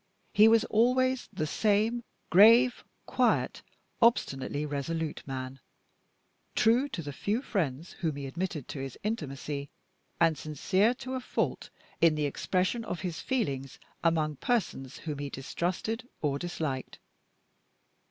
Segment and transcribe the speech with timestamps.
[0.33, 3.61] He was always the same grave, quiet,
[4.01, 5.59] obstinately resolute man
[6.55, 9.69] true to the few friends whom he admitted to his intimacy,
[10.19, 11.69] and sincere to a fault
[12.01, 16.97] in the expression of his feelings among persons whom he distrusted or disliked.